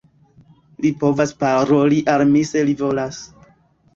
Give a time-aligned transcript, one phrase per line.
[0.85, 3.23] Li povas paroli al mi se li volas.